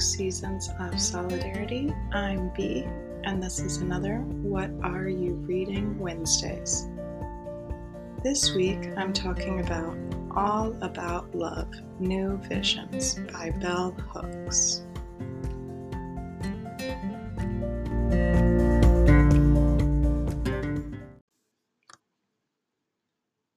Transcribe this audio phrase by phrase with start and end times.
[0.00, 1.92] Seasons of Solidarity.
[2.12, 2.86] I'm B,
[3.24, 6.88] and this is another What Are You Reading Wednesdays.
[8.22, 9.94] This week I'm talking about
[10.34, 14.84] All About Love New Visions by Bell Hooks.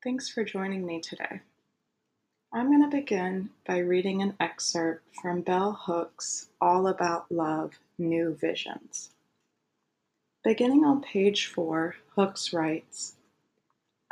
[0.04, 1.40] Thanks for joining me today.
[2.56, 8.36] I'm going to begin by reading an excerpt from Bell Hooks' All About Love New
[8.36, 9.10] Visions.
[10.44, 13.16] Beginning on page four, Hooks writes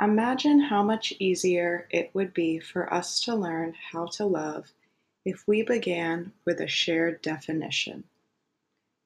[0.02, 4.74] Imagine how much easier it would be for us to learn how to love
[5.24, 8.06] if we began with a shared definition.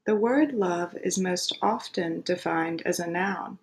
[0.05, 3.59] The word love is most often defined as a noun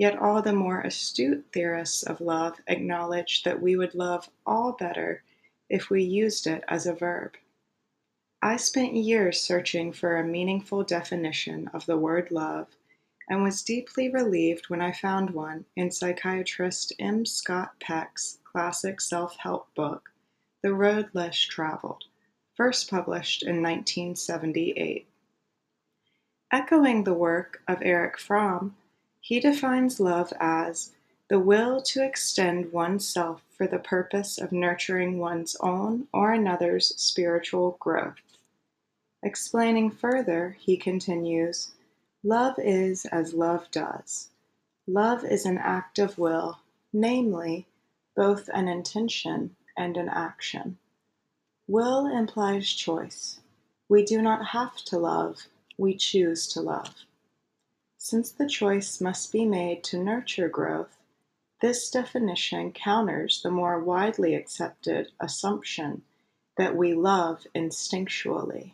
[0.00, 5.22] Yet all the more astute theorists of love acknowledge that we would love all better
[5.68, 7.36] if we used it as a verb.
[8.40, 12.68] I spent years searching for a meaningful definition of the word love
[13.28, 17.26] and was deeply relieved when I found one in psychiatrist M.
[17.26, 20.12] Scott Peck's classic self help book,
[20.62, 22.04] The Road Less Traveled,
[22.54, 25.06] first published in 1978.
[26.50, 28.76] Echoing the work of Erich Fromm,
[29.20, 30.92] he defines love as
[31.28, 37.76] the will to extend oneself for the purpose of nurturing one's own or another's spiritual
[37.78, 38.16] growth.
[39.22, 41.72] Explaining further, he continues
[42.24, 44.28] Love is as love does.
[44.86, 46.58] Love is an act of will,
[46.92, 47.66] namely,
[48.16, 50.78] both an intention and an action.
[51.68, 53.40] Will implies choice.
[53.88, 55.46] We do not have to love,
[55.78, 56.94] we choose to love.
[58.02, 60.96] Since the choice must be made to nurture growth,
[61.60, 66.02] this definition counters the more widely accepted assumption
[66.56, 68.72] that we love instinctually.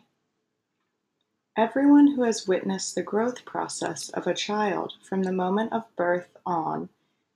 [1.57, 6.37] Everyone who has witnessed the growth process of a child from the moment of birth
[6.45, 6.87] on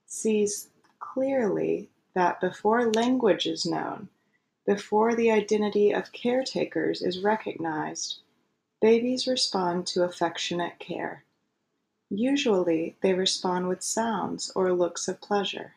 [0.06, 4.08] sees clearly that before language is known,
[4.64, 8.20] before the identity of caretakers is recognized,
[8.80, 11.24] babies respond to affectionate care.
[12.14, 15.76] Usually, they respond with sounds or looks of pleasure.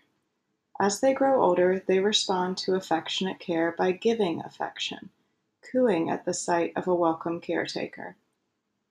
[0.77, 5.11] As they grow older, they respond to affectionate care by giving affection,
[5.61, 8.17] cooing at the sight of a welcome caretaker.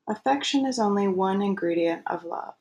[0.08, 2.54] Affection is only one ingredient of love.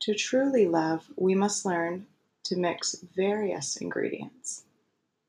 [0.00, 2.06] To truly love, we must learn
[2.44, 4.64] to mix various ingredients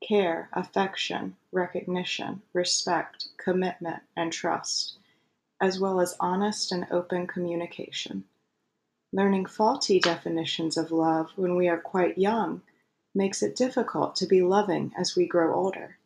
[0.02, 4.96] care, affection, recognition, respect, commitment, and trust,
[5.60, 8.24] as well as honest and open communication.
[9.16, 12.60] Learning faulty definitions of love when we are quite young
[13.14, 15.96] makes it difficult to be loving as we grow older.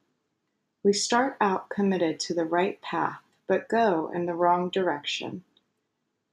[0.84, 5.42] We start out committed to the right path, but go in the wrong direction.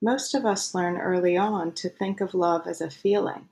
[0.03, 3.49] Most of us learn early on to think of love as a feeling.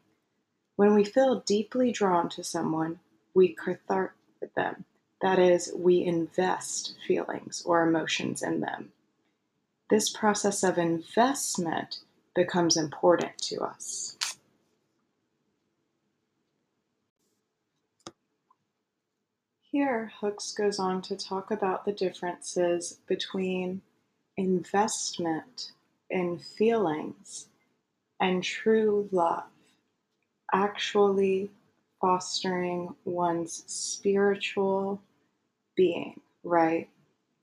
[0.75, 2.99] When we feel deeply drawn to someone,
[3.33, 4.13] we cathect
[4.55, 4.85] them.
[5.23, 8.91] That is, we invest feelings or emotions in them.
[9.89, 12.01] This process of investment
[12.35, 14.17] becomes important to us.
[19.71, 23.81] Here, Hooks goes on to talk about the differences between
[24.37, 25.71] investment
[26.09, 27.47] in feelings
[28.21, 29.43] and true love,
[30.53, 31.51] actually
[31.99, 35.01] fostering one's spiritual
[35.75, 36.87] being, right?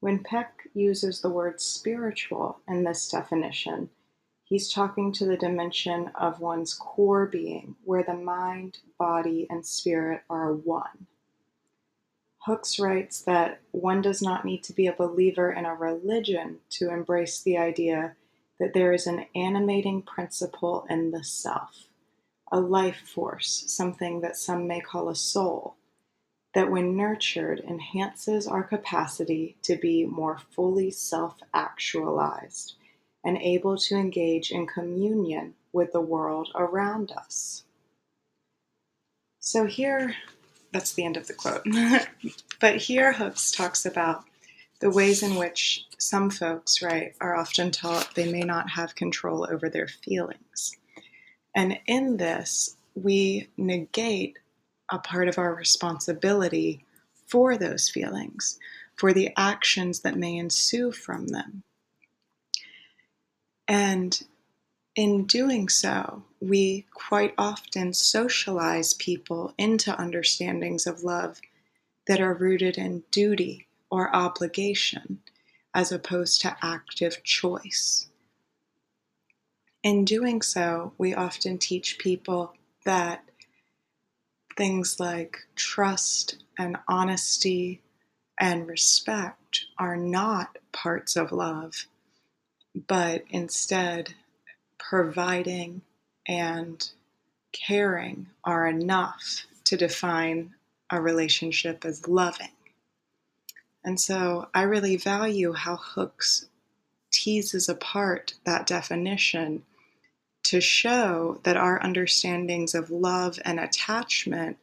[0.01, 3.91] When Peck uses the word spiritual in this definition,
[4.53, 10.25] He's talking to the dimension of one's core being, where the mind, body, and spirit
[10.29, 11.07] are one.
[12.41, 16.91] Hooks writes that one does not need to be a believer in a religion to
[16.91, 18.15] embrace the idea
[18.61, 21.87] that there is an animating principle in the self,
[22.53, 25.77] a life force, something that some may call a soul,
[26.53, 32.75] that when nurtured enhances our capacity to be more fully self actualized
[33.25, 37.65] and able to engage in communion with the world around us.
[39.39, 40.15] So here,
[40.73, 41.65] that's the end of the quote.
[42.61, 44.25] but here Hooks talks about
[44.81, 49.47] the ways in which some folks, right, are often taught they may not have control
[49.49, 50.77] over their feelings.
[51.55, 54.39] And in this, we negate
[54.91, 56.85] a part of our responsibility
[57.27, 58.59] for those feelings,
[58.97, 61.63] for the actions that may ensue from them.
[63.73, 64.23] And
[64.95, 71.41] in doing so, we quite often socialize people into understandings of love
[72.07, 75.21] that are rooted in duty or obligation,
[75.73, 78.09] as opposed to active choice.
[79.83, 82.53] In doing so, we often teach people
[82.85, 83.25] that
[84.55, 87.81] things like trust and honesty
[88.39, 91.87] and respect are not parts of love,
[92.75, 94.15] but instead
[94.79, 95.83] providing
[96.27, 96.91] and
[97.53, 100.55] caring are enough to define
[100.91, 102.53] a relationship as loving.
[103.85, 106.47] And so I really value how Hooks
[107.11, 109.65] teases apart that definition
[110.45, 114.59] to show that our understandings of love and attachment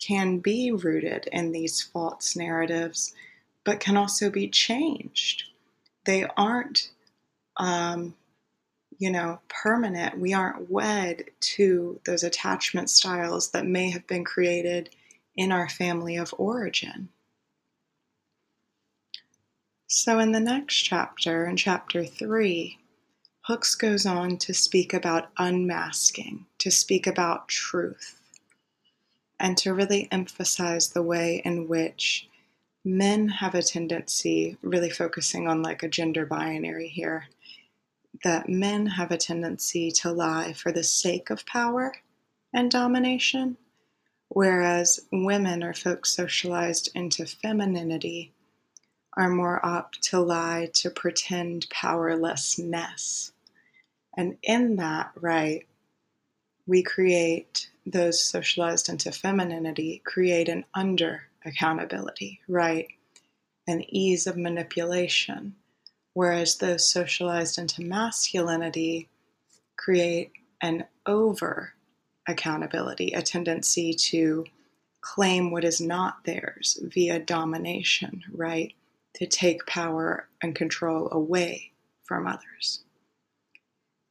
[0.00, 3.14] can be rooted in these false narratives,
[3.64, 5.44] but can also be changed.
[6.04, 6.90] They aren't,
[7.60, 8.14] um,
[8.98, 10.18] you know, permanent.
[10.18, 14.90] We aren't wed to those attachment styles that may have been created
[15.36, 17.10] in our family of origin.
[19.86, 22.78] So, in the next chapter, in chapter three,
[23.42, 28.20] Hooks goes on to speak about unmasking, to speak about truth,
[29.38, 32.28] and to really emphasize the way in which
[32.84, 37.26] men have a tendency, really focusing on like a gender binary here,
[38.24, 41.94] that men have a tendency to lie for the sake of power
[42.52, 43.56] and domination,
[44.28, 48.32] whereas women or folks socialized into femininity
[49.16, 53.32] are more apt to lie to pretend powerlessness.
[54.16, 55.66] And in that, right,
[56.66, 62.86] we create those socialized into femininity, create an under accountability, right?
[63.66, 65.56] An ease of manipulation.
[66.20, 69.08] Whereas those socialized into masculinity
[69.78, 71.72] create an over
[72.28, 74.44] accountability, a tendency to
[75.00, 78.74] claim what is not theirs via domination, right?
[79.14, 81.72] to take power and control away
[82.04, 82.80] from others.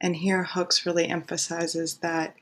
[0.00, 2.34] And here Hooks really emphasizes that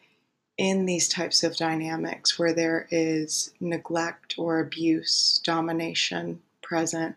[0.57, 7.17] in these types of dynamics where there is neglect or abuse, domination present,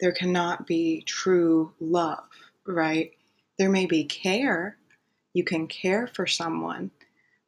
[0.00, 2.28] there cannot be true love,
[2.66, 3.12] right?
[3.58, 4.76] There may be care.
[5.32, 6.90] You can care for someone,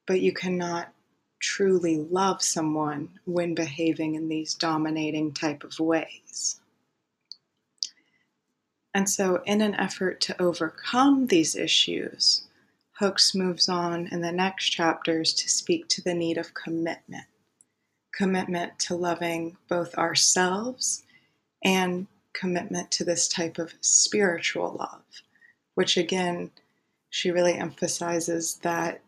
[0.07, 0.93] but you cannot
[1.39, 6.61] truly love someone when behaving in these dominating type of ways.
[8.95, 12.47] And so, in an effort to overcome these issues,
[12.93, 17.27] Hooks moves on in the next chapters to speak to the need of commitment
[18.17, 21.05] commitment to loving both ourselves
[21.63, 22.07] and
[22.39, 25.05] commitment to this type of spiritual love,
[25.75, 26.51] which again,
[27.11, 29.01] she really emphasizes that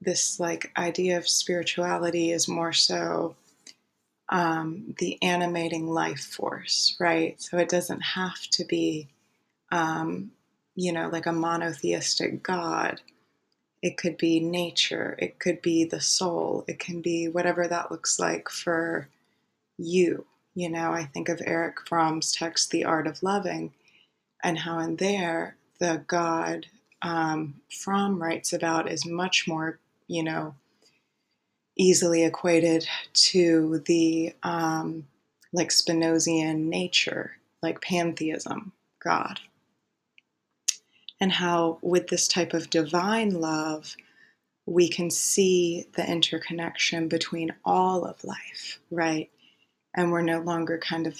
[0.00, 3.36] this like idea of spirituality is more so
[4.28, 7.40] um, the animating life force, right?
[7.40, 9.08] So it doesn't have to be,
[9.70, 10.32] um,
[10.74, 13.00] you know, like a monotheistic God.
[13.82, 18.18] It could be nature, it could be the soul, it can be whatever that looks
[18.18, 19.08] like for
[19.78, 20.26] you.
[20.56, 23.74] You know, I think of Erich Fromm's text, The Art of Loving,
[24.42, 26.66] and how in there the God
[27.02, 30.54] um, Fromm writes about is much more, you know,
[31.76, 35.06] easily equated to the um,
[35.52, 39.40] like Spinozian nature, like pantheism, God.
[41.20, 43.94] And how, with this type of divine love,
[44.64, 49.30] we can see the interconnection between all of life, right?
[49.96, 51.18] And we're no longer kind of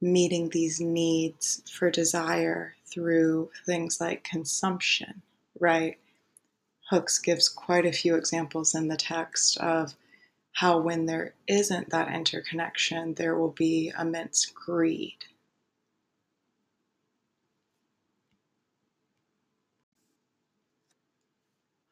[0.00, 5.22] meeting these needs for desire through things like consumption,
[5.58, 5.98] right?
[6.90, 9.94] Hooks gives quite a few examples in the text of
[10.52, 15.16] how, when there isn't that interconnection, there will be immense greed.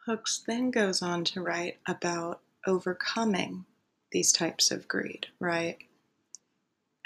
[0.07, 3.65] Hooks then goes on to write about overcoming
[4.13, 5.79] these types of greed, right?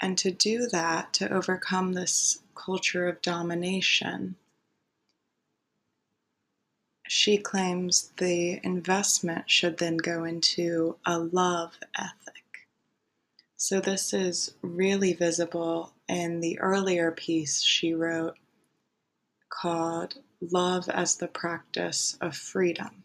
[0.01, 4.35] And to do that, to overcome this culture of domination,
[7.07, 12.67] she claims the investment should then go into a love ethic.
[13.55, 18.37] So, this is really visible in the earlier piece she wrote
[19.49, 23.03] called Love as the Practice of Freedom.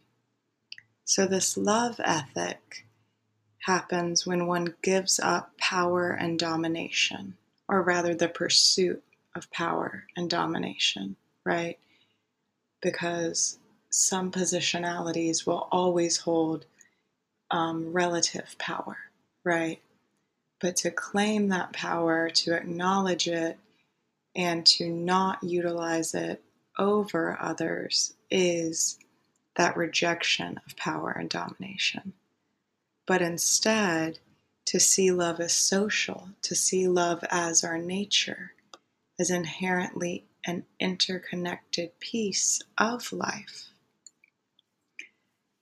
[1.05, 2.87] So, this love ethic
[3.63, 7.37] happens when one gives up power and domination,
[7.69, 9.03] or rather, the pursuit
[9.35, 11.79] of power and domination, right?
[12.81, 13.59] Because
[13.91, 16.67] some positionalities will always hold
[17.51, 18.97] um, relative power,
[19.45, 19.81] right?
[20.61, 23.59] But to claim that power, to acknowledge it,
[24.35, 26.43] and to not utilize it
[26.79, 28.99] over others is
[29.57, 32.15] that rejection of power and domination.
[33.07, 34.21] But instead,
[34.67, 38.53] to see love as social, to see love as our nature,
[39.19, 43.69] as inherently an interconnected piece of life.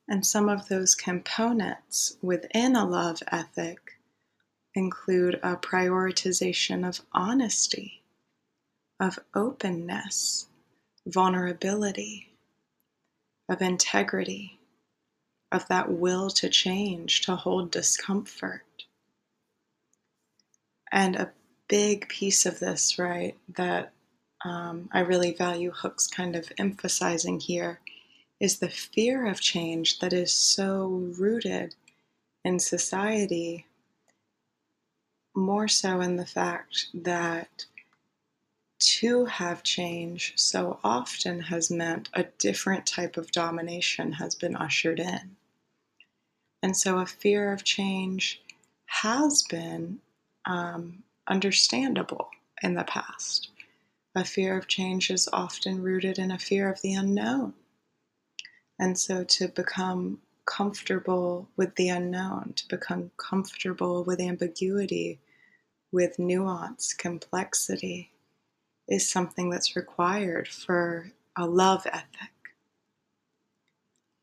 [0.08, 3.98] And some of those components within a love ethic
[4.74, 8.02] include a prioritization of honesty,
[9.00, 10.46] of openness,
[11.06, 12.28] vulnerability,
[13.48, 14.59] of integrity,
[15.52, 18.62] of that will to change, to hold discomfort.
[20.92, 21.32] And a
[21.68, 23.92] big piece of this, right, that
[24.44, 27.80] um, I really value Hooks kind of emphasizing here
[28.40, 30.86] is the fear of change that is so
[31.18, 31.74] rooted
[32.44, 33.66] in society,
[35.34, 37.66] more so in the fact that
[38.78, 44.98] to have change so often has meant a different type of domination has been ushered
[44.98, 45.36] in.
[46.62, 48.42] And so a fear of change
[48.86, 50.00] has been
[50.44, 52.28] um, understandable
[52.62, 53.48] in the past.
[54.14, 57.54] A fear of change is often rooted in a fear of the unknown.
[58.78, 65.20] And so to become comfortable with the unknown, to become comfortable with ambiguity,
[65.92, 68.10] with nuance, complexity,
[68.88, 72.32] is something that's required for a love ethic.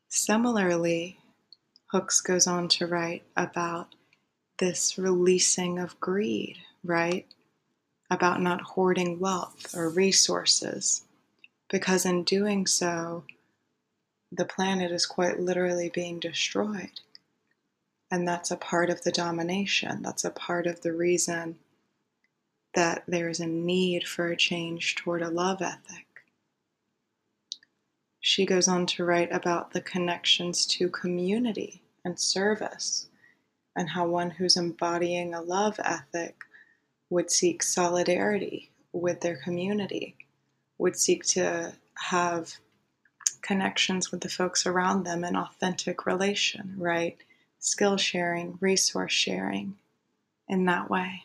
[0.08, 1.17] Similarly,
[1.92, 3.94] Hooks goes on to write about
[4.58, 7.26] this releasing of greed, right?
[8.10, 11.04] About not hoarding wealth or resources,
[11.70, 13.24] because in doing so,
[14.30, 17.00] the planet is quite literally being destroyed.
[18.10, 20.02] And that's a part of the domination.
[20.02, 21.58] That's a part of the reason
[22.74, 26.07] that there is a need for a change toward a love ethic.
[28.28, 33.06] She goes on to write about the connections to community and service,
[33.74, 36.44] and how one who's embodying a love ethic
[37.08, 40.14] would seek solidarity with their community,
[40.76, 42.52] would seek to have
[43.40, 47.16] connections with the folks around them in authentic relation, right?
[47.60, 49.78] Skill sharing, resource sharing
[50.46, 51.24] in that way.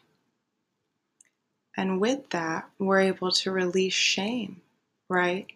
[1.75, 4.61] And with that, we're able to release shame,
[5.09, 5.47] right?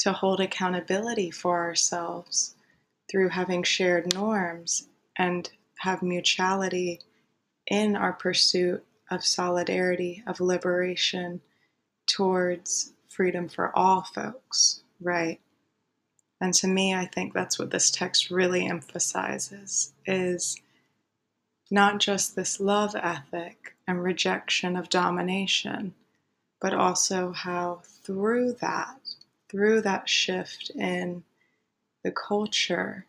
[0.00, 2.54] To hold accountability for ourselves
[3.10, 7.00] through having shared norms and have mutuality
[7.66, 11.40] in our pursuit of solidarity, of liberation
[12.06, 15.40] towards freedom for all folks, right?
[16.40, 20.60] And to me, I think that's what this text really emphasizes is
[21.70, 25.94] not just this love ethic and rejection of domination,
[26.60, 29.07] but also how through that,
[29.50, 31.22] through that shift in
[32.04, 33.06] the culture,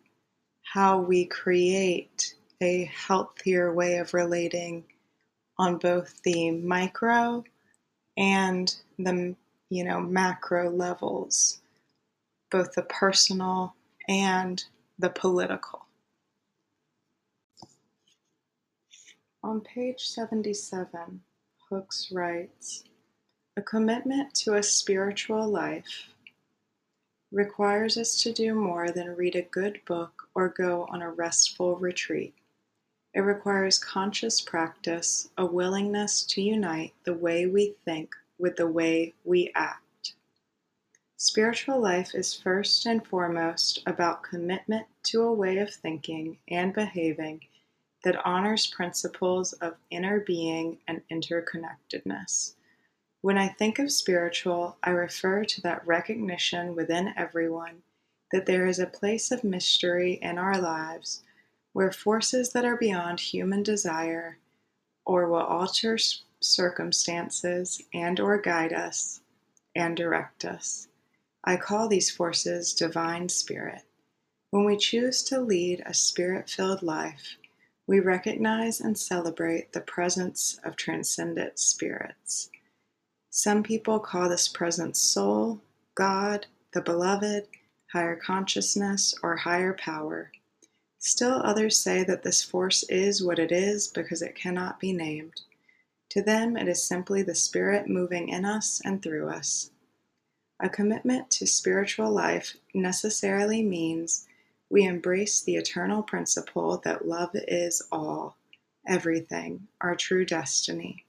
[0.63, 4.85] how we create a healthier way of relating
[5.57, 7.43] on both the micro
[8.17, 9.35] and the
[9.69, 11.59] you know macro levels
[12.49, 13.75] both the personal
[14.07, 14.63] and
[14.97, 15.85] the political.
[19.43, 21.21] On page 77,
[21.69, 22.83] Hooks writes
[23.55, 26.09] A commitment to a spiritual life
[27.31, 31.75] requires us to do more than read a good book or go on a restful
[31.77, 32.33] retreat.
[33.13, 39.13] It requires conscious practice, a willingness to unite the way we think with the way
[39.23, 40.13] we act.
[41.17, 47.41] Spiritual life is first and foremost about commitment to a way of thinking and behaving
[48.03, 52.53] that honors principles of inner being and interconnectedness.
[53.21, 57.83] When I think of spiritual, I refer to that recognition within everyone
[58.31, 61.23] that there is a place of mystery in our lives
[61.73, 64.37] where forces that are beyond human desire
[65.05, 65.97] or will alter
[66.39, 69.21] circumstances and or guide us
[69.75, 70.87] and direct us.
[71.43, 73.83] I call these forces divine spirit.
[74.51, 77.37] When we choose to lead a spirit-filled life,
[77.85, 82.49] we recognize and celebrate the presence of transcendent spirits.
[83.31, 85.61] Some people call this presence soul,
[85.93, 87.47] God, the beloved,
[87.91, 90.31] higher consciousness, or higher power.
[90.97, 95.41] Still, others say that this force is what it is because it cannot be named.
[96.09, 99.71] To them, it is simply the Spirit moving in us and through us.
[100.59, 104.27] A commitment to spiritual life necessarily means
[104.69, 108.37] we embrace the eternal principle that love is all,
[108.87, 111.05] everything, our true destiny.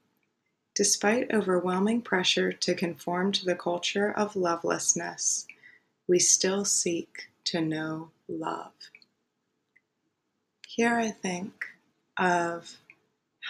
[0.81, 5.45] Despite overwhelming pressure to conform to the culture of lovelessness,
[6.07, 8.73] we still seek to know love.
[10.67, 11.65] Here I think
[12.17, 12.77] of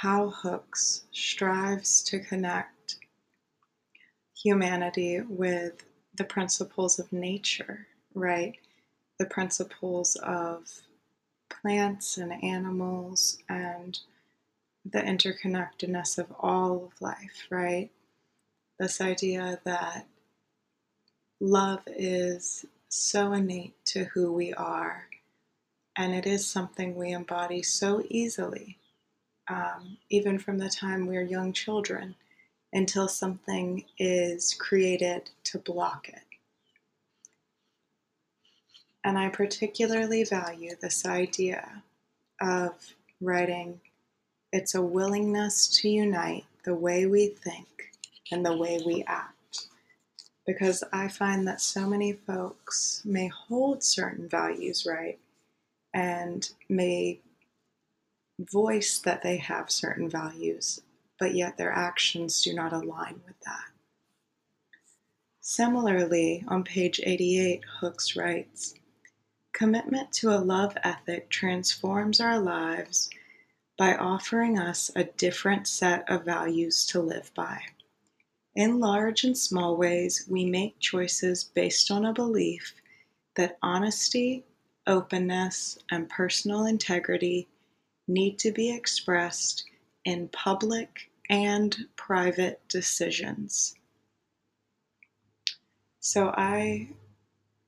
[0.02, 2.98] how Hooks strives to connect
[4.36, 8.58] humanity with the principles of nature, right?
[9.20, 10.82] The principles of
[11.50, 13.98] plants and animals and
[14.86, 17.92] the interconnectedness of all of life, right?
[18.80, 20.08] This idea that
[21.40, 25.08] love is so innate to who we are,
[25.96, 28.78] and it is something we embody so easily,
[29.48, 32.16] um, even from the time we're young children
[32.74, 36.24] until something is created to block it.
[39.04, 41.84] And I particularly value this idea
[42.40, 43.82] of writing
[44.52, 47.92] it's a willingness to unite the way we think
[48.32, 49.68] and the way we act.
[50.46, 55.20] Because I find that so many folks may hold certain values right
[55.94, 57.20] and may
[58.40, 60.82] voice that they have certain values,
[61.20, 63.66] but yet their actions do not align with that.
[65.42, 68.74] Similarly, on page 88, Hooks writes
[69.54, 73.10] Commitment to a love ethic transforms our lives
[73.82, 77.60] by offering us a different set of values to live by.
[78.54, 82.76] In large and small ways, we make choices based on a belief
[83.38, 84.46] that honesty,
[84.86, 87.48] openness, and personal integrity
[88.08, 89.64] need to be expressed
[90.06, 93.74] in public and private decisions.
[96.02, 96.88] So I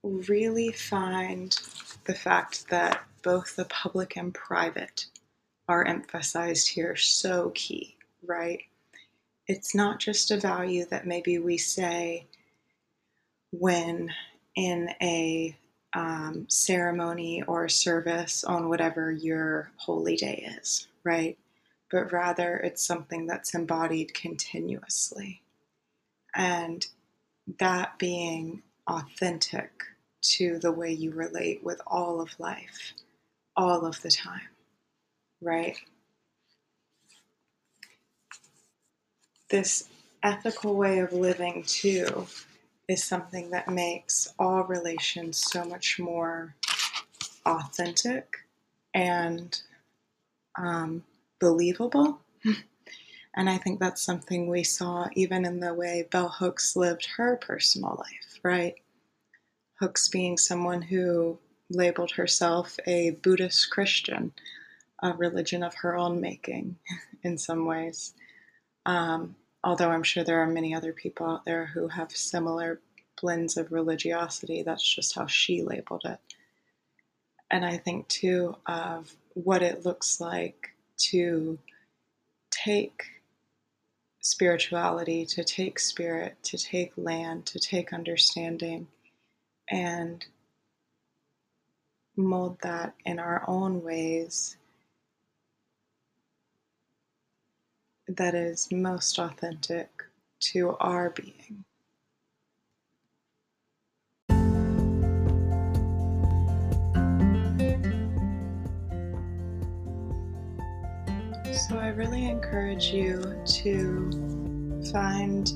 [0.03, 1.60] really find
[2.03, 5.08] the fact that both the public and private
[5.67, 8.62] are emphasized here so key, right?
[9.48, 12.28] It's not just a value that maybe we say
[13.52, 14.12] when
[14.56, 15.58] in a
[15.93, 21.38] um, ceremony or service on whatever your holy day is, right?
[21.91, 25.41] But rather it's something that's embodied continuously.
[26.36, 26.86] And
[27.60, 29.71] that being authentic
[30.21, 32.93] to the way you relate with all of life,
[33.56, 34.52] all of the time
[35.43, 35.77] right?
[39.49, 39.89] This
[40.23, 42.27] ethical way of living, too,
[42.88, 46.56] is something that makes all relations so much more
[47.45, 48.38] authentic
[48.93, 49.62] and
[50.58, 51.03] um,
[51.39, 52.19] believable.
[53.36, 57.38] and I think that's something we saw even in the way Bell Hooks lived her
[57.38, 58.75] personal life, right?
[59.79, 61.38] Hooks being someone who
[61.69, 64.32] labeled herself a Buddhist Christian,
[65.03, 66.77] a religion of her own making
[67.23, 68.13] in some ways.
[68.85, 72.79] Um, although I'm sure there are many other people out there who have similar
[73.21, 74.63] blends of religiosity.
[74.63, 76.19] That's just how she labeled it.
[77.51, 80.69] And I think too of what it looks like
[81.09, 81.59] to
[82.49, 83.03] take
[84.21, 88.87] spirituality, to take spirit, to take land, to take understanding,
[89.69, 90.25] and
[92.15, 94.55] mold that in our own ways
[98.07, 99.89] that is most authentic
[100.39, 101.63] to our being.
[111.53, 115.49] So, I really encourage you to find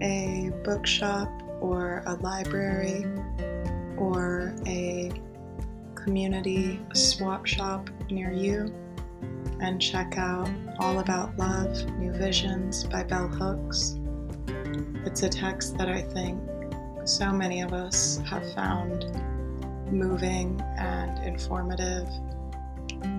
[0.00, 1.28] a bookshop
[1.60, 3.04] or a library
[3.96, 5.10] or a
[5.94, 8.72] community swap shop near you
[9.60, 10.48] and check out
[10.80, 13.98] All About Love New Visions by Bell Hooks.
[15.04, 16.40] It's a text that I think
[17.04, 19.04] so many of us have found
[19.92, 22.08] moving and informative,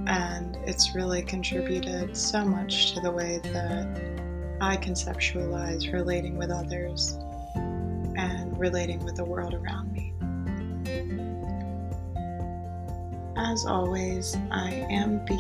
[0.08, 3.86] and it's really contributed so much to the way that
[4.60, 7.20] I conceptualize relating with others
[7.54, 10.14] and relating with the world around me.
[13.38, 15.36] As always, I am B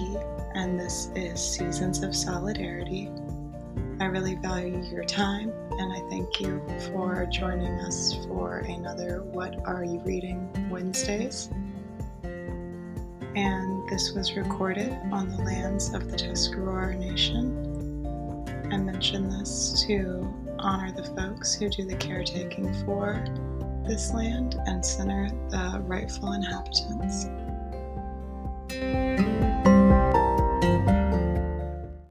[0.55, 3.09] and this is Seasons of Solidarity.
[3.99, 6.61] I really value your time, and I thank you
[6.91, 11.49] for joining us for another What Are You Reading Wednesdays.
[12.23, 18.05] And this was recorded on the lands of the Tuscarora Nation.
[18.71, 23.23] I mention this to honor the folks who do the caretaking for
[23.87, 27.27] this land and center the rightful inhabitants.